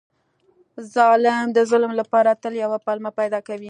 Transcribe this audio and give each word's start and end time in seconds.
ظالم 0.95 1.45
د 1.57 1.59
ظلم 1.71 1.91
لپاره 2.01 2.39
تل 2.43 2.53
یوه 2.63 2.77
پلمه 2.85 3.11
پیدا 3.19 3.39
کوي. 3.45 3.59